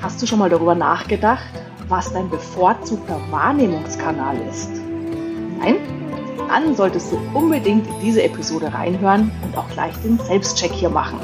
Hast 0.00 0.20
du 0.20 0.26
schon 0.26 0.38
mal 0.38 0.50
darüber 0.50 0.74
nachgedacht, 0.74 1.52
was 1.88 2.12
dein 2.12 2.28
bevorzugter 2.30 3.20
Wahrnehmungskanal 3.30 4.36
ist? 4.48 4.70
Nein? 5.58 5.76
Dann 6.48 6.76
solltest 6.76 7.12
du 7.12 7.18
unbedingt 7.34 7.86
in 7.86 8.00
diese 8.00 8.22
Episode 8.22 8.72
reinhören 8.72 9.32
und 9.42 9.56
auch 9.56 9.68
gleich 9.70 9.94
den 10.02 10.18
Selbstcheck 10.18 10.72
hier 10.72 10.90
machen. 10.90 11.18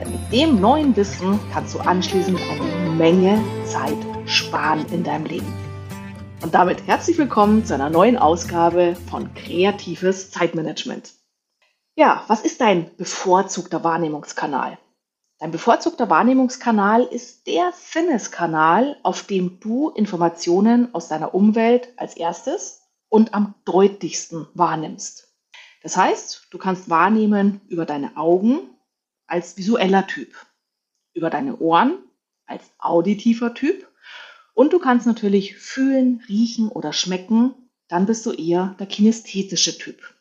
Denn 0.00 0.12
mit 0.12 0.32
dem 0.32 0.60
neuen 0.60 0.94
Wissen 0.96 1.40
kannst 1.52 1.74
du 1.74 1.80
anschließend 1.80 2.38
eine 2.38 2.90
Menge 2.90 3.42
Zeit 3.64 3.98
sparen 4.26 4.86
in 4.92 5.02
deinem 5.02 5.26
Leben. 5.26 5.52
Und 6.42 6.54
damit 6.54 6.86
herzlich 6.86 7.18
willkommen 7.18 7.64
zu 7.64 7.74
einer 7.74 7.90
neuen 7.90 8.18
Ausgabe 8.18 8.96
von 9.10 9.32
Kreatives 9.34 10.30
Zeitmanagement. 10.30 11.12
Ja, 11.96 12.24
was 12.28 12.42
ist 12.42 12.60
dein 12.60 12.94
bevorzugter 12.96 13.82
Wahrnehmungskanal? 13.82 14.78
Dein 15.44 15.50
bevorzugter 15.50 16.08
Wahrnehmungskanal 16.08 17.02
ist 17.02 17.46
der 17.46 17.70
Sinneskanal, 17.76 18.96
auf 19.02 19.24
dem 19.24 19.60
du 19.60 19.90
Informationen 19.90 20.94
aus 20.94 21.08
deiner 21.08 21.34
Umwelt 21.34 21.92
als 21.98 22.16
erstes 22.16 22.80
und 23.10 23.34
am 23.34 23.54
deutlichsten 23.66 24.48
wahrnimmst. 24.54 25.36
Das 25.82 25.98
heißt, 25.98 26.46
du 26.50 26.56
kannst 26.56 26.88
wahrnehmen 26.88 27.60
über 27.68 27.84
deine 27.84 28.16
Augen 28.16 28.70
als 29.26 29.58
visueller 29.58 30.06
Typ, 30.06 30.34
über 31.12 31.28
deine 31.28 31.58
Ohren 31.58 31.98
als 32.46 32.64
auditiver 32.78 33.52
Typ 33.52 33.86
und 34.54 34.72
du 34.72 34.78
kannst 34.78 35.06
natürlich 35.06 35.58
fühlen, 35.58 36.24
riechen 36.26 36.70
oder 36.70 36.94
schmecken, 36.94 37.52
dann 37.88 38.06
bist 38.06 38.24
du 38.24 38.32
eher 38.32 38.76
der 38.78 38.86
kinästhetische 38.86 39.76
Typ. 39.76 40.13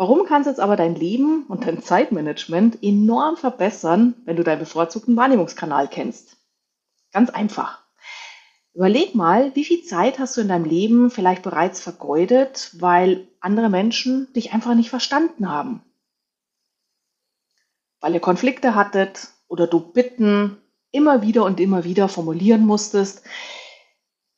Warum 0.00 0.24
kannst 0.24 0.46
jetzt 0.46 0.60
aber 0.60 0.76
dein 0.76 0.94
Leben 0.94 1.44
und 1.48 1.66
dein 1.66 1.82
Zeitmanagement 1.82 2.82
enorm 2.82 3.36
verbessern, 3.36 4.14
wenn 4.24 4.36
du 4.36 4.42
deinen 4.42 4.60
bevorzugten 4.60 5.14
Wahrnehmungskanal 5.14 5.88
kennst? 5.88 6.38
Ganz 7.12 7.28
einfach. 7.28 7.82
Überleg 8.72 9.14
mal, 9.14 9.54
wie 9.54 9.64
viel 9.66 9.84
Zeit 9.84 10.18
hast 10.18 10.38
du 10.38 10.40
in 10.40 10.48
deinem 10.48 10.64
Leben 10.64 11.10
vielleicht 11.10 11.42
bereits 11.42 11.82
vergeudet, 11.82 12.70
weil 12.78 13.28
andere 13.40 13.68
Menschen 13.68 14.32
dich 14.32 14.54
einfach 14.54 14.74
nicht 14.74 14.88
verstanden 14.88 15.50
haben. 15.50 15.84
Weil 18.00 18.14
ihr 18.14 18.20
Konflikte 18.20 18.74
hattet 18.74 19.28
oder 19.48 19.66
du 19.66 19.80
Bitten 19.80 20.56
immer 20.92 21.20
wieder 21.20 21.44
und 21.44 21.60
immer 21.60 21.84
wieder 21.84 22.08
formulieren 22.08 22.64
musstest, 22.64 23.22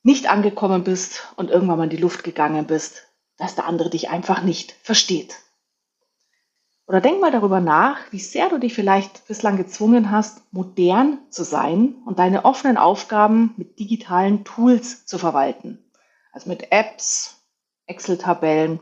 nicht 0.02 0.28
angekommen 0.28 0.82
bist 0.82 1.32
und 1.36 1.50
irgendwann 1.50 1.78
mal 1.78 1.84
in 1.84 1.90
die 1.90 1.98
Luft 1.98 2.24
gegangen 2.24 2.66
bist, 2.66 3.06
dass 3.36 3.54
der 3.54 3.66
andere 3.66 3.90
dich 3.90 4.10
einfach 4.10 4.42
nicht 4.42 4.72
versteht. 4.82 5.36
Oder 6.86 7.00
denk 7.00 7.20
mal 7.20 7.30
darüber 7.30 7.60
nach, 7.60 7.98
wie 8.10 8.18
sehr 8.18 8.48
du 8.48 8.58
dich 8.58 8.74
vielleicht 8.74 9.26
bislang 9.28 9.56
gezwungen 9.56 10.10
hast, 10.10 10.42
modern 10.52 11.18
zu 11.30 11.44
sein 11.44 11.94
und 12.06 12.18
deine 12.18 12.44
offenen 12.44 12.76
Aufgaben 12.76 13.54
mit 13.56 13.78
digitalen 13.78 14.44
Tools 14.44 15.06
zu 15.06 15.18
verwalten. 15.18 15.78
Also 16.32 16.48
mit 16.48 16.72
Apps, 16.72 17.42
Excel-Tabellen, 17.86 18.80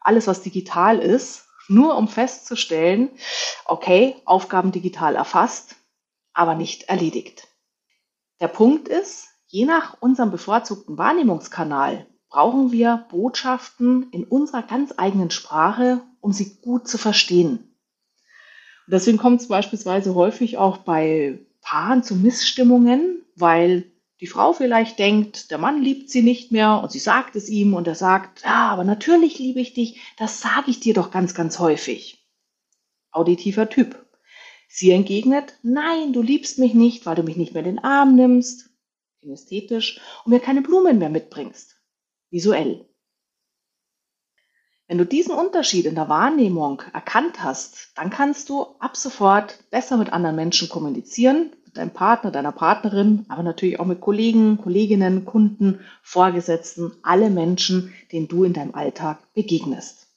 alles 0.00 0.26
was 0.26 0.42
digital 0.42 0.98
ist, 0.98 1.46
nur 1.68 1.96
um 1.96 2.08
festzustellen, 2.08 3.10
okay, 3.64 4.16
Aufgaben 4.24 4.72
digital 4.72 5.16
erfasst, 5.16 5.76
aber 6.32 6.54
nicht 6.54 6.84
erledigt. 6.84 7.48
Der 8.40 8.48
Punkt 8.48 8.88
ist, 8.88 9.28
je 9.46 9.64
nach 9.64 9.96
unserem 10.00 10.30
bevorzugten 10.30 10.98
Wahrnehmungskanal 10.98 12.06
brauchen 12.28 12.72
wir 12.72 13.06
Botschaften 13.10 14.10
in 14.10 14.24
unserer 14.24 14.62
ganz 14.62 14.92
eigenen 14.96 15.30
Sprache, 15.30 16.02
um 16.24 16.32
sie 16.32 16.56
gut 16.62 16.88
zu 16.88 16.96
verstehen. 16.96 17.58
Und 18.86 18.92
deswegen 18.92 19.18
kommt 19.18 19.42
es 19.42 19.48
beispielsweise 19.48 20.14
häufig 20.14 20.56
auch 20.56 20.78
bei 20.78 21.38
Paaren 21.60 22.02
zu 22.02 22.16
Missstimmungen, 22.16 23.22
weil 23.36 23.92
die 24.20 24.26
Frau 24.26 24.54
vielleicht 24.54 24.98
denkt, 24.98 25.50
der 25.50 25.58
Mann 25.58 25.82
liebt 25.82 26.08
sie 26.08 26.22
nicht 26.22 26.50
mehr 26.50 26.80
und 26.82 26.90
sie 26.90 26.98
sagt 26.98 27.36
es 27.36 27.50
ihm 27.50 27.74
und 27.74 27.86
er 27.86 27.94
sagt, 27.94 28.42
ja, 28.42 28.68
aber 28.68 28.84
natürlich 28.84 29.38
liebe 29.38 29.60
ich 29.60 29.74
dich, 29.74 30.00
das 30.16 30.40
sage 30.40 30.70
ich 30.70 30.80
dir 30.80 30.94
doch 30.94 31.10
ganz, 31.10 31.34
ganz 31.34 31.58
häufig. 31.58 32.26
Auditiver 33.10 33.68
Typ. 33.68 34.06
Sie 34.66 34.92
entgegnet, 34.92 35.58
nein, 35.62 36.14
du 36.14 36.22
liebst 36.22 36.58
mich 36.58 36.72
nicht, 36.72 37.04
weil 37.04 37.16
du 37.16 37.22
mich 37.22 37.36
nicht 37.36 37.52
mehr 37.52 37.64
in 37.64 37.76
den 37.76 37.84
Arm 37.84 38.16
nimmst, 38.16 38.70
kinästhetisch, 39.20 40.00
und 40.24 40.32
mir 40.32 40.40
keine 40.40 40.62
Blumen 40.62 40.98
mehr 40.98 41.10
mitbringst 41.10 41.76
visuell. 42.30 42.88
Wenn 44.86 44.98
du 44.98 45.06
diesen 45.06 45.34
Unterschied 45.34 45.86
in 45.86 45.94
der 45.94 46.10
Wahrnehmung 46.10 46.82
erkannt 46.92 47.42
hast, 47.42 47.92
dann 47.94 48.10
kannst 48.10 48.50
du 48.50 48.66
ab 48.80 48.96
sofort 48.96 49.58
besser 49.70 49.96
mit 49.96 50.12
anderen 50.12 50.36
Menschen 50.36 50.68
kommunizieren, 50.68 51.52
mit 51.64 51.78
deinem 51.78 51.90
Partner, 51.90 52.30
deiner 52.30 52.52
Partnerin, 52.52 53.24
aber 53.28 53.42
natürlich 53.42 53.80
auch 53.80 53.86
mit 53.86 54.02
Kollegen, 54.02 54.58
Kolleginnen, 54.58 55.24
Kunden, 55.24 55.80
Vorgesetzten, 56.02 56.92
alle 57.02 57.30
Menschen, 57.30 57.94
denen 58.12 58.28
du 58.28 58.44
in 58.44 58.52
deinem 58.52 58.74
Alltag 58.74 59.32
begegnest. 59.32 60.08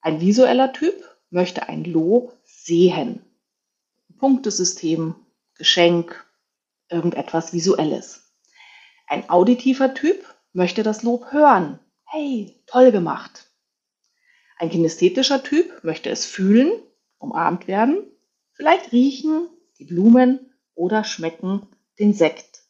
Ein 0.00 0.20
visueller 0.20 0.72
Typ 0.72 0.94
möchte 1.30 1.68
ein 1.68 1.84
Lob 1.84 2.38
sehen. 2.44 3.20
Punktesystem, 4.18 5.16
Geschenk, 5.56 6.24
irgendetwas 6.88 7.52
Visuelles. 7.52 8.32
Ein 9.08 9.28
auditiver 9.28 9.92
Typ 9.92 10.24
möchte 10.52 10.84
das 10.84 11.02
Lob 11.02 11.32
hören. 11.32 11.80
Hey, 12.12 12.60
toll 12.66 12.90
gemacht. 12.90 13.46
Ein 14.58 14.68
kinästhetischer 14.68 15.44
Typ 15.44 15.84
möchte 15.84 16.10
es 16.10 16.26
fühlen, 16.26 16.72
umarmt 17.18 17.68
werden, 17.68 18.02
vielleicht 18.52 18.90
riechen 18.90 19.48
die 19.78 19.84
Blumen 19.84 20.52
oder 20.74 21.04
schmecken 21.04 21.68
den 22.00 22.12
Sekt. 22.12 22.64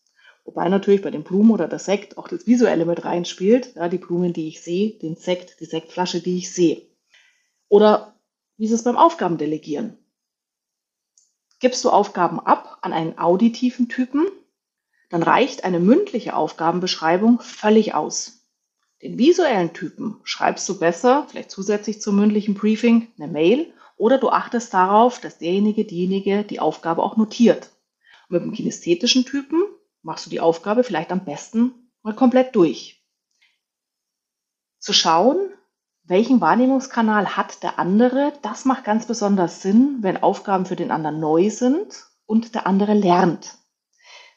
Wobei 0.45 0.69
natürlich 0.69 1.01
bei 1.01 1.11
den 1.11 1.25
Blumen 1.25 1.53
oder 1.53 1.69
der 1.69 1.79
Sekt 1.79 2.19
auch 2.19 2.29
das 2.29 2.47
Visuelle 2.47 2.85
mit 2.85 3.07
reinspielt. 3.07 3.77
Ja, 3.77 3.89
die 3.89 3.97
Blumen, 3.97 4.35
die 4.35 4.47
ich 4.47 4.61
sehe, 4.61 4.99
den 4.99 5.17
Sekt, 5.17 5.59
die 5.61 5.65
Sektflasche, 5.65 6.21
die 6.21 6.37
ich 6.37 6.53
sehe. 6.53 6.83
Oder 7.71 8.21
wie 8.59 8.67
ist 8.67 8.73
es 8.73 8.85
beim 8.85 8.99
Aufgabendelegieren? 8.99 9.97
Gibst 11.61 11.83
du 11.83 11.89
Aufgaben 11.89 12.41
ab 12.41 12.77
an 12.83 12.93
einen 12.93 13.19
auditiven 13.19 13.89
Typen, 13.89 14.27
dann 15.09 15.23
reicht 15.23 15.65
eine 15.65 15.81
mündliche 15.81 16.37
Aufgabenbeschreibung 16.37 17.41
völlig 17.41 17.95
aus. 17.95 18.40
Den 19.03 19.17
visuellen 19.17 19.73
Typen 19.73 20.21
schreibst 20.25 20.69
du 20.69 20.79
besser, 20.79 21.27
vielleicht 21.29 21.51
zusätzlich 21.51 22.03
zum 22.03 22.17
mündlichen 22.17 22.55
Briefing, 22.55 23.09
eine 23.19 23.29
Mail 23.29 23.73
oder 23.97 24.19
du 24.19 24.29
achtest 24.29 24.75
darauf, 24.75 25.21
dass 25.21 25.39
derjenige, 25.39 25.85
diejenige 25.85 26.45
die 26.45 26.61
Aufgabe 26.61 27.03
auch 27.03 27.17
notiert. 27.17 27.71
Und 28.29 28.35
mit 28.35 28.43
dem 28.43 28.53
kinästhetischen 28.53 29.25
Typen 29.25 29.63
machst 30.03 30.27
du 30.27 30.31
die 30.31 30.41
Aufgabe 30.41 30.85
vielleicht 30.85 31.13
am 31.13 31.25
besten 31.25 31.73
mal 32.03 32.15
komplett 32.15 32.55
durch. 32.55 33.03
Zu 34.79 34.93
schauen, 34.93 35.51
welchen 36.03 36.41
Wahrnehmungskanal 36.41 37.37
hat 37.37 37.63
der 37.63 37.79
andere, 37.79 38.33
das 38.43 38.65
macht 38.65 38.85
ganz 38.85 39.07
besonders 39.07 39.63
Sinn, 39.63 39.99
wenn 40.01 40.23
Aufgaben 40.23 40.67
für 40.67 40.77
den 40.77 40.91
anderen 40.91 41.21
neu 41.21 41.51
sind 41.51 42.07
und 42.27 42.55
der 42.55 42.67
andere 42.67 42.95
lernt. 42.95 43.59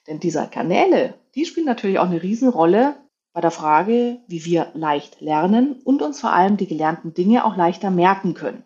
Denn 0.07 0.19
diese 0.19 0.47
Kanäle, 0.47 1.16
die 1.35 1.46
spielen 1.46 1.66
natürlich 1.66 2.00
auch 2.00 2.06
eine 2.06 2.22
Riesenrolle 2.22 2.96
bei 3.34 3.42
der 3.42 3.52
Frage, 3.52 4.20
wie 4.28 4.46
wir 4.46 4.72
leicht 4.76 5.20
lernen 5.20 5.82
und 5.84 6.02
uns 6.02 6.22
vor 6.22 6.32
allem 6.32 6.56
die 6.56 6.68
gelernten 6.68 7.14
Dinge 7.14 7.46
auch 7.46 7.58
leichter 7.58 7.90
merken 7.90 8.36
können. 8.36 8.64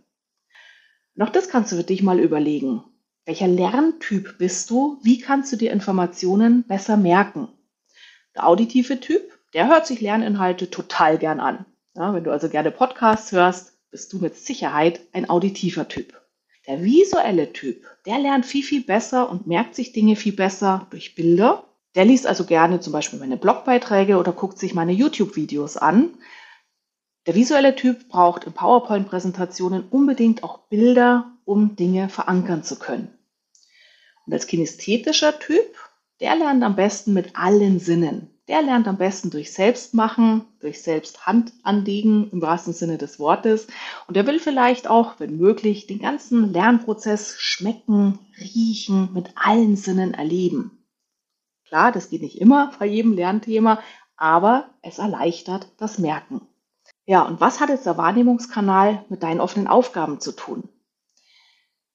Noch 1.15 1.29
das 1.29 1.49
kannst 1.49 1.71
du 1.71 1.77
für 1.77 1.83
dich 1.83 2.03
mal 2.03 2.19
überlegen. 2.19 2.83
Welcher 3.25 3.47
Lerntyp 3.47 4.37
bist 4.37 4.69
du? 4.69 4.99
Wie 5.01 5.19
kannst 5.19 5.51
du 5.51 5.57
dir 5.57 5.71
Informationen 5.71 6.63
besser 6.63 6.95
merken? 6.95 7.47
Der 8.35 8.47
auditive 8.47 8.99
Typ, 8.99 9.21
der 9.53 9.67
hört 9.67 9.87
sich 9.87 10.01
Lerninhalte 10.01 10.69
total 10.69 11.17
gern 11.17 11.39
an. 11.39 11.65
Ja, 11.95 12.13
wenn 12.13 12.23
du 12.23 12.31
also 12.31 12.49
gerne 12.49 12.71
Podcasts 12.71 13.31
hörst, 13.31 13.73
bist 13.89 14.13
du 14.13 14.19
mit 14.19 14.35
Sicherheit 14.35 15.01
ein 15.13 15.29
auditiver 15.29 15.87
Typ. 15.87 16.21
Der 16.67 16.83
visuelle 16.83 17.53
Typ, 17.53 17.85
der 18.05 18.19
lernt 18.19 18.45
viel, 18.45 18.63
viel 18.63 18.83
besser 18.83 19.29
und 19.29 19.47
merkt 19.47 19.73
sich 19.73 19.93
Dinge 19.93 20.15
viel 20.15 20.33
besser 20.33 20.85
durch 20.89 21.15
Bilder. 21.15 21.66
Der 21.97 22.05
liest 22.05 22.25
also 22.25 22.45
gerne 22.45 22.79
zum 22.79 22.93
Beispiel 22.93 23.19
meine 23.19 23.35
Blogbeiträge 23.35 24.17
oder 24.17 24.31
guckt 24.31 24.57
sich 24.57 24.73
meine 24.73 24.93
YouTube-Videos 24.93 25.75
an. 25.75 26.13
Der 27.25 27.35
visuelle 27.35 27.75
Typ 27.75 28.07
braucht 28.07 28.45
in 28.45 28.53
PowerPoint-Präsentationen 28.53 29.83
unbedingt 29.89 30.43
auch 30.43 30.59
Bilder, 30.69 31.33
um 31.43 31.75
Dinge 31.75 32.07
verankern 32.07 32.63
zu 32.63 32.79
können. 32.79 33.09
Und 34.25 34.31
als 34.31 34.47
kinästhetischer 34.47 35.37
Typ, 35.39 35.75
der 36.21 36.37
lernt 36.37 36.63
am 36.63 36.77
besten 36.77 37.13
mit 37.13 37.35
allen 37.35 37.79
Sinnen 37.79 38.29
der 38.47 38.61
lernt 38.61 38.87
am 38.87 38.97
besten 38.97 39.29
durch 39.29 39.51
Selbstmachen, 39.51 40.45
durch 40.61 40.81
Selbsthandanlegen 40.81 42.31
im 42.31 42.41
wahrsten 42.41 42.73
Sinne 42.73 42.97
des 42.97 43.19
Wortes. 43.19 43.67
Und 44.07 44.15
der 44.15 44.25
will 44.25 44.39
vielleicht 44.39 44.87
auch, 44.87 45.19
wenn 45.19 45.37
möglich, 45.37 45.87
den 45.87 45.99
ganzen 45.99 46.53
Lernprozess 46.53 47.35
schmecken, 47.37 48.19
riechen, 48.39 49.09
mit 49.13 49.31
allen 49.35 49.75
Sinnen 49.75 50.13
erleben. 50.13 50.76
Klar, 51.67 51.91
das 51.91 52.09
geht 52.09 52.21
nicht 52.21 52.39
immer 52.39 52.71
bei 52.79 52.85
jedem 52.85 53.13
Lernthema, 53.13 53.81
aber 54.15 54.69
es 54.81 54.99
erleichtert 54.99 55.67
das 55.77 55.97
Merken. 55.97 56.47
Ja, 57.05 57.21
und 57.21 57.39
was 57.41 57.59
hat 57.59 57.69
jetzt 57.69 57.85
der 57.85 57.97
Wahrnehmungskanal 57.97 59.05
mit 59.09 59.23
deinen 59.23 59.41
offenen 59.41 59.67
Aufgaben 59.67 60.19
zu 60.19 60.31
tun? 60.31 60.69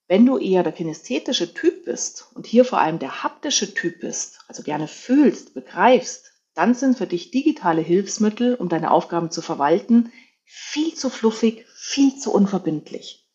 Wenn 0.08 0.26
du 0.26 0.36
eher 0.36 0.62
der 0.62 0.72
kinesthetische 0.72 1.54
Typ 1.54 1.86
bist 1.86 2.28
und 2.34 2.46
hier 2.46 2.64
vor 2.66 2.80
allem 2.80 2.98
der 2.98 3.22
haptische 3.22 3.72
Typ 3.72 4.00
bist, 4.00 4.40
also 4.46 4.62
gerne 4.62 4.88
fühlst, 4.88 5.54
begreifst, 5.54 6.32
dann 6.54 6.74
sind 6.74 6.98
für 6.98 7.06
dich 7.06 7.30
digitale 7.30 7.80
Hilfsmittel, 7.80 8.54
um 8.56 8.68
deine 8.68 8.90
Aufgaben 8.90 9.30
zu 9.30 9.40
verwalten, 9.40 10.12
viel 10.44 10.92
zu 10.94 11.08
fluffig, 11.08 11.66
viel 11.74 12.18
zu 12.18 12.30
unverbindlich. 12.30 13.26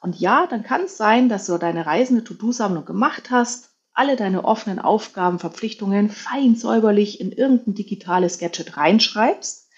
Und 0.00 0.20
ja, 0.20 0.46
dann 0.46 0.62
kann 0.62 0.82
es 0.82 0.96
sein, 0.96 1.28
dass 1.28 1.46
du 1.46 1.58
deine 1.58 1.86
reisende 1.86 2.22
To-Do-Sammlung 2.22 2.84
gemacht 2.84 3.30
hast, 3.30 3.71
alle 3.94 4.16
deine 4.16 4.44
offenen 4.44 4.78
Aufgaben, 4.78 5.38
Verpflichtungen 5.38 6.10
fein 6.10 6.56
säuberlich 6.56 7.20
in 7.20 7.32
irgendein 7.32 7.74
digitales 7.74 8.38
Gadget 8.38 8.76
reinschreibst, 8.76 9.68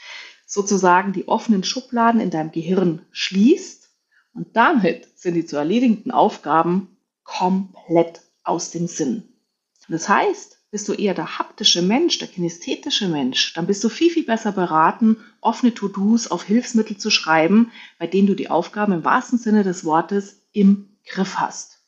sozusagen 0.46 1.12
die 1.12 1.28
offenen 1.28 1.64
Schubladen 1.64 2.20
in 2.20 2.31
deinem 2.31 2.52
Gehirn 2.52 3.05
schließt 3.11 3.90
und 4.34 4.56
damit 4.56 5.08
sind 5.19 5.34
die 5.34 5.46
zu 5.46 5.56
erledigenden 5.56 6.12
Aufgaben 6.12 6.96
komplett 7.22 8.20
aus 8.43 8.70
dem 8.70 8.87
Sinn. 8.87 9.25
Das 9.88 10.08
heißt, 10.08 10.58
bist 10.70 10.88
du 10.88 10.93
eher 10.93 11.14
der 11.14 11.38
haptische 11.38 11.82
Mensch, 11.82 12.19
der 12.19 12.28
kinesthetische 12.28 13.08
Mensch, 13.08 13.52
dann 13.55 13.66
bist 13.66 13.84
du 13.84 13.88
viel, 13.88 14.11
viel 14.11 14.25
besser 14.25 14.52
beraten, 14.52 15.19
offene 15.40 15.72
To-Dos 15.72 16.28
auf 16.31 16.43
Hilfsmittel 16.43 16.96
zu 16.96 17.11
schreiben, 17.11 17.70
bei 17.99 18.06
denen 18.06 18.26
du 18.26 18.34
die 18.34 18.50
Aufgaben 18.50 18.93
im 18.93 19.05
wahrsten 19.05 19.38
Sinne 19.38 19.62
des 19.62 19.84
Wortes 19.84 20.43
im 20.52 20.99
Griff 21.06 21.37
hast. 21.37 21.78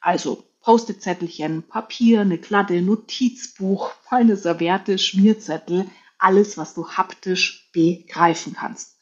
Also 0.00 0.44
Post-it-Zettelchen, 0.66 1.62
Papier, 1.62 2.22
eine 2.22 2.38
Kladde, 2.38 2.82
Notizbuch, 2.82 3.92
eine 4.10 4.36
Serviette, 4.36 4.98
Schmierzettel, 4.98 5.86
alles, 6.18 6.58
was 6.58 6.74
du 6.74 6.88
haptisch 6.88 7.70
begreifen 7.72 8.54
kannst. 8.54 8.98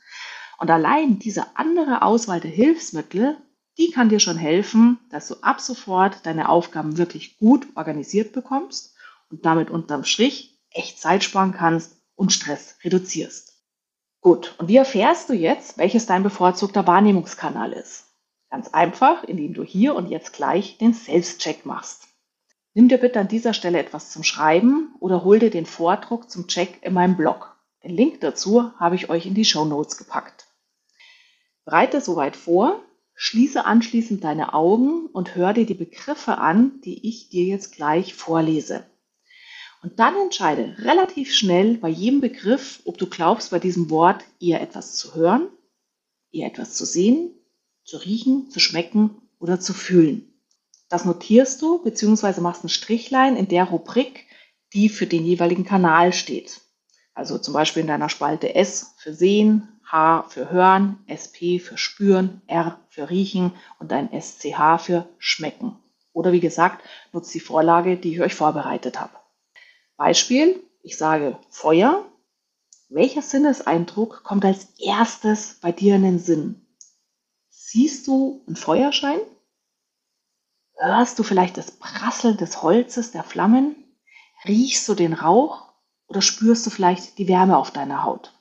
Und 0.59 0.71
allein 0.71 1.19
diese 1.19 1.57
andere 1.57 2.03
Auswahl 2.03 2.39
der 2.39 2.51
Hilfsmittel, 2.51 3.39
die 3.79 3.91
kann 3.91 4.11
dir 4.11 4.21
schon 4.21 4.37
helfen, 4.37 4.99
dass 5.09 5.27
du 5.29 5.37
ab 5.37 5.59
sofort 5.59 6.27
deine 6.27 6.51
Aufgaben 6.51 6.99
wirklich 6.99 7.39
gut 7.39 7.67
organisiert 7.77 8.35
bekommst 8.35 8.95
und 9.31 9.47
damit 9.47 9.71
unterm 9.71 10.05
Strich 10.05 10.61
echt 10.69 11.01
Zeit 11.01 11.25
sparen 11.25 11.53
kannst 11.53 11.97
und 12.15 12.31
Stress 12.31 12.77
reduzierst. 12.85 13.55
Gut, 14.21 14.55
und 14.59 14.69
wie 14.69 14.77
erfährst 14.77 15.31
du 15.31 15.33
jetzt, 15.33 15.79
welches 15.79 16.05
dein 16.05 16.25
bevorzugter 16.25 16.87
Wahrnehmungskanal 16.87 17.73
ist? 17.73 18.14
Ganz 18.55 18.69
einfach, 18.69 19.25
indem 19.25 19.53
du 19.53 19.65
hier 19.65 19.97
und 19.97 20.09
jetzt 20.09 20.33
gleich 20.33 20.79
den 20.79 20.93
Selbstcheck 20.93 21.67
machst. 21.67 22.07
Nimm 22.73 22.89
dir 22.89 22.99
bitte 22.99 23.19
an 23.19 23.27
dieser 23.27 23.53
Stelle 23.53 23.81
etwas 23.81 24.13
zum 24.13 24.23
Schreiben 24.23 24.95
oder 25.01 25.25
hol 25.25 25.41
dir 25.41 25.51
den 25.51 25.67
Vordruck 25.67 26.31
zum 26.31 26.47
Check 26.47 26.79
in 26.83 26.95
meinem 26.95 27.17
Blog. 27.17 27.57
Den 27.83 27.91
Link 27.91 28.21
dazu 28.21 28.71
habe 28.79 28.95
ich 28.95 29.11
euch 29.11 29.27
in 29.27 29.35
die 29.35 29.45
Show 29.45 29.65
Notes 29.65 29.97
gepackt. 29.97 30.47
Bereite 31.65 32.01
soweit 32.01 32.37
vor, 32.37 32.81
schließe 33.17 33.65
anschließend 33.65 34.23
deine 34.23 34.55
Augen 34.55 35.07
und 35.07 35.35
hör 35.35 35.53
dir 35.53 35.67
die 35.67 35.75
Begriffe 35.75 36.39
an, 36.39 36.81
die 36.83 37.09
ich 37.09 37.31
dir 37.31 37.47
jetzt 37.47 37.75
gleich 37.75 38.15
vorlese. 38.15 38.87
Und 39.83 39.99
dann 39.99 40.15
entscheide 40.15 40.77
relativ 40.79 41.35
schnell 41.35 41.77
bei 41.79 41.89
jedem 41.89 42.21
Begriff, 42.21 42.83
ob 42.85 42.99
du 42.99 43.09
glaubst, 43.09 43.51
bei 43.51 43.59
diesem 43.59 43.91
Wort 43.91 44.23
eher 44.39 44.61
etwas 44.61 44.95
zu 44.95 45.17
hören, 45.17 45.49
eher 46.31 46.47
etwas 46.47 46.75
zu 46.75 46.85
sehen, 46.85 47.33
zu 47.85 47.99
riechen, 47.99 48.51
zu 48.51 48.61
schmecken 48.61 49.23
oder 49.39 49.61
zu 49.61 49.73
fühlen. 49.73 50.33
Das 50.89 51.05
notierst 51.05 51.61
du 51.63 51.83
bzw. 51.83 52.41
machst 52.41 52.65
ein 52.65 52.69
Strichlein 52.69 53.37
in 53.37 53.49
der 53.49 53.65
Rubrik, 53.65 54.27
die 54.73 54.89
für 54.89 55.07
den 55.07 55.25
jeweiligen 55.25 55.65
Kanal 55.65 56.13
steht. 56.13 56.61
Also 57.15 57.39
zum 57.39 57.55
Beispiel 57.55 57.83
in 57.83 57.87
deiner 57.87 58.09
Spalte 58.09 58.55
S 58.55 58.95
für 58.99 59.15
Sehen, 59.15 59.69
H 59.85 60.25
für 60.29 60.51
Hören, 60.51 60.99
SP 61.07 61.61
für 61.61 61.79
Spüren, 61.79 62.43
R 62.47 62.81
für 62.89 63.11
Riechen 63.11 63.53
und 63.79 63.93
ein 63.93 64.11
SCH 64.13 64.79
für 64.79 65.09
Schmecken. 65.19 65.79
Oder 66.13 66.33
wie 66.33 66.41
gesagt, 66.41 66.85
nutzt 67.13 67.35
die 67.35 67.41
Vorlage, 67.41 67.97
die 67.97 68.15
ich 68.15 68.21
euch 68.21 68.35
vorbereitet 68.35 69.01
habe. 69.01 69.13
Beispiel, 69.97 70.61
ich 70.83 70.97
sage 70.97 71.39
Feuer. 71.51 72.05
Welcher 72.89 73.23
Sinneseindruck 73.23 74.23
kommt 74.23 74.45
als 74.45 74.69
erstes 74.79 75.59
bei 75.61 75.73
dir 75.73 75.97
in 75.97 76.03
den 76.03 76.19
Sinn? 76.19 76.64
Siehst 77.75 78.07
du 78.07 78.41
einen 78.47 78.55
Feuerschein? 78.55 79.19
Hörst 80.77 81.19
du 81.19 81.25
vielleicht 81.25 81.57
das 81.57 81.73
Prasseln 81.73 82.37
des 82.37 82.63
Holzes, 82.63 83.11
der 83.11 83.25
Flammen? 83.25 83.75
Riechst 84.45 84.89
du 84.89 84.95
den 84.95 85.13
Rauch 85.13 85.73
oder 86.07 86.23
spürst 86.23 86.65
du 86.65 86.71
vielleicht 86.71 87.19
die 87.19 87.27
Wärme 87.27 87.59
auf 87.59 87.73
deiner 87.73 88.05
Haut? 88.05 88.33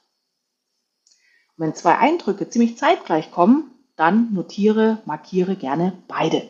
Und 1.57 1.65
wenn 1.65 1.73
zwei 1.73 1.97
Eindrücke 1.97 2.47
ziemlich 2.47 2.77
zeitgleich 2.77 3.31
kommen, 3.31 3.71
dann 3.95 4.31
notiere, 4.35 5.01
markiere 5.05 5.55
gerne 5.55 5.97
beide. 6.07 6.47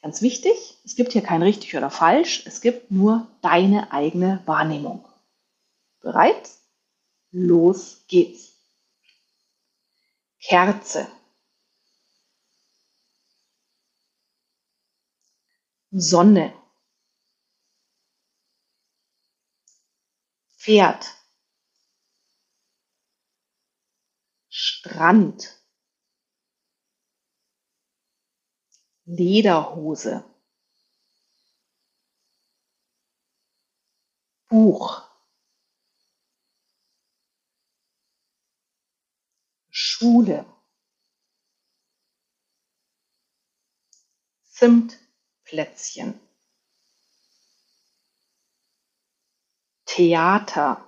Ganz 0.00 0.22
wichtig, 0.22 0.78
es 0.86 0.96
gibt 0.96 1.12
hier 1.12 1.22
kein 1.22 1.42
richtig 1.42 1.76
oder 1.76 1.90
falsch, 1.90 2.46
es 2.46 2.62
gibt 2.62 2.90
nur 2.90 3.26
deine 3.42 3.92
eigene 3.92 4.40
Wahrnehmung. 4.46 5.06
Bereit? 6.00 6.48
Los 7.30 8.06
geht's. 8.08 8.54
Kerze. 10.40 11.08
Sonne. 15.98 16.52
Pferd. 20.58 21.06
Strand. 24.50 25.56
Lederhose 29.06 30.24
Buch 34.48 35.02
Schule 39.70 40.44
Zimtplätzchen 45.46 46.20
Theater. 49.86 50.82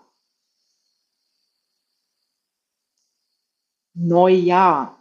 Neujahr. 3.95 4.97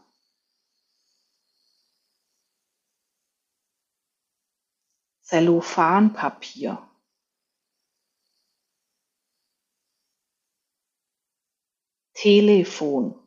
Zellophanpapier. 5.21 6.89
Telefon 12.13 13.26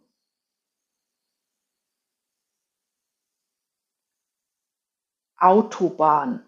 Autobahn. 5.41 6.45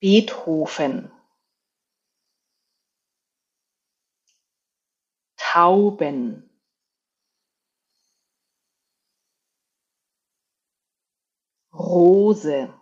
Beethoven. 0.00 1.10
Tauben. 5.38 6.50
Rose. 11.72 12.72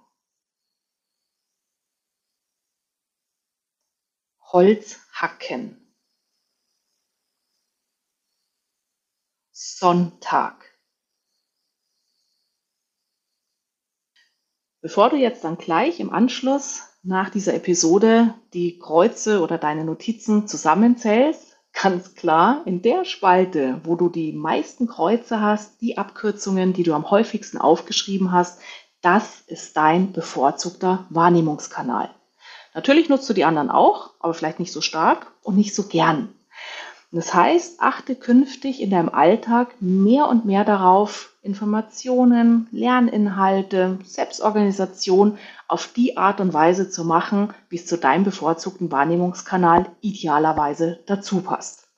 Holzhacken 4.52 5.77
Sonntag 9.76 10.64
Bevor 14.80 15.10
du 15.10 15.16
jetzt 15.16 15.44
dann 15.44 15.58
gleich 15.58 16.00
im 16.00 16.10
Anschluss 16.10 16.82
nach 17.02 17.30
dieser 17.30 17.54
Episode 17.54 18.34
die 18.54 18.78
Kreuze 18.78 19.42
oder 19.42 19.58
deine 19.58 19.84
Notizen 19.84 20.46
zusammenzählst, 20.46 21.48
Ganz 21.80 22.14
klar, 22.14 22.62
in 22.64 22.82
der 22.82 23.04
Spalte, 23.04 23.80
wo 23.84 23.94
du 23.94 24.08
die 24.08 24.32
meisten 24.32 24.88
Kreuze 24.88 25.40
hast, 25.40 25.80
die 25.80 25.96
Abkürzungen, 25.96 26.72
die 26.72 26.82
du 26.82 26.92
am 26.92 27.08
häufigsten 27.08 27.56
aufgeschrieben 27.56 28.32
hast, 28.32 28.60
das 29.00 29.42
ist 29.46 29.76
dein 29.76 30.12
bevorzugter 30.12 31.06
Wahrnehmungskanal. 31.10 32.10
Natürlich 32.74 33.08
nutzt 33.08 33.28
du 33.28 33.32
die 33.32 33.44
anderen 33.44 33.70
auch, 33.70 34.10
aber 34.18 34.34
vielleicht 34.34 34.58
nicht 34.58 34.72
so 34.72 34.80
stark 34.80 35.32
und 35.42 35.56
nicht 35.56 35.72
so 35.72 35.84
gern. 35.84 36.34
Das 37.10 37.32
heißt, 37.32 37.80
achte 37.80 38.14
künftig 38.14 38.82
in 38.82 38.90
deinem 38.90 39.08
Alltag 39.08 39.80
mehr 39.80 40.28
und 40.28 40.44
mehr 40.44 40.64
darauf, 40.64 41.32
Informationen, 41.40 42.68
Lerninhalte, 42.70 43.98
Selbstorganisation 44.04 45.38
auf 45.68 45.90
die 45.94 46.18
Art 46.18 46.40
und 46.42 46.52
Weise 46.52 46.90
zu 46.90 47.04
machen, 47.04 47.54
wie 47.70 47.76
es 47.76 47.86
zu 47.86 47.96
deinem 47.96 48.24
bevorzugten 48.24 48.92
Wahrnehmungskanal 48.92 49.86
idealerweise 50.02 51.00
dazu 51.06 51.40
passt. 51.40 51.88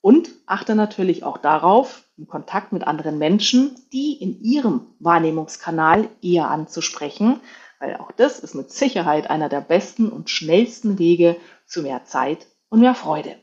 Und 0.00 0.30
achte 0.46 0.74
natürlich 0.74 1.22
auch 1.22 1.38
darauf, 1.38 2.02
im 2.16 2.26
Kontakt 2.26 2.72
mit 2.72 2.84
anderen 2.84 3.18
Menschen, 3.18 3.76
die 3.92 4.14
in 4.14 4.42
ihrem 4.42 4.86
Wahrnehmungskanal 4.98 6.08
eher 6.20 6.50
anzusprechen, 6.50 7.38
weil 7.78 7.96
auch 7.96 8.10
das 8.10 8.40
ist 8.40 8.56
mit 8.56 8.72
Sicherheit 8.72 9.30
einer 9.30 9.48
der 9.48 9.60
besten 9.60 10.08
und 10.08 10.30
schnellsten 10.30 10.98
Wege 10.98 11.36
zu 11.64 11.82
mehr 11.82 12.04
Zeit 12.04 12.48
und 12.68 12.80
mehr 12.80 12.96
Freude. 12.96 13.36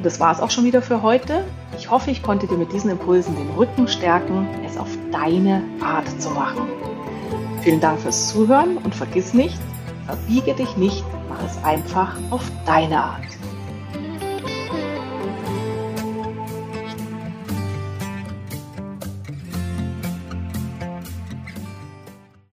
Und 0.00 0.06
das 0.06 0.18
war 0.18 0.32
es 0.32 0.40
auch 0.40 0.50
schon 0.50 0.64
wieder 0.64 0.80
für 0.80 1.02
heute. 1.02 1.44
Ich 1.76 1.90
hoffe, 1.90 2.10
ich 2.10 2.22
konnte 2.22 2.46
dir 2.46 2.56
mit 2.56 2.72
diesen 2.72 2.88
Impulsen 2.88 3.36
den 3.36 3.50
Rücken 3.50 3.86
stärken, 3.86 4.48
es 4.66 4.78
auf 4.78 4.88
deine 5.12 5.62
Art 5.82 6.08
zu 6.18 6.30
machen. 6.30 6.62
Vielen 7.60 7.80
Dank 7.80 8.00
fürs 8.00 8.30
Zuhören 8.30 8.78
und 8.78 8.94
vergiss 8.94 9.34
nicht, 9.34 9.58
verbiege 10.06 10.54
dich 10.54 10.74
nicht, 10.78 11.04
mach 11.28 11.44
es 11.44 11.62
einfach 11.64 12.16
auf 12.30 12.50
deine 12.64 12.96
Art. 12.96 13.39